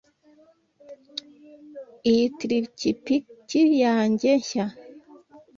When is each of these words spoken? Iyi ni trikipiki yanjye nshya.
Iyi 2.09 2.25
ni 2.27 2.33
trikipiki 2.39 3.61
yanjye 3.83 4.29
nshya. 4.39 4.65